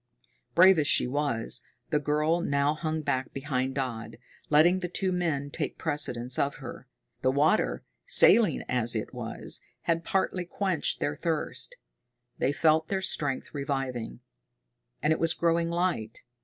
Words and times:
Brave 0.55 0.79
as 0.79 0.87
she 0.87 1.05
was, 1.05 1.61
the 1.91 1.99
girl 1.99 2.41
now 2.41 2.73
hung 2.73 3.03
back 3.03 3.31
behind 3.33 3.75
Dodd, 3.75 4.17
letting 4.49 4.79
the 4.79 4.87
two 4.89 5.11
men 5.11 5.51
take 5.51 5.77
precedence 5.77 6.39
of 6.39 6.55
her. 6.55 6.87
The 7.21 7.29
water, 7.31 7.83
saline 8.07 8.65
as 8.67 8.95
it 8.95 9.13
was, 9.13 9.61
had 9.83 10.03
partly 10.03 10.45
quenched 10.45 11.01
their 11.01 11.15
thirst. 11.15 11.75
They 12.39 12.51
felt 12.51 12.87
their 12.87 13.03
strength 13.03 13.53
reviving. 13.53 14.21
And 15.03 15.13
it 15.13 15.19
was 15.19 15.35
growing 15.35 15.69
light. 15.69 16.23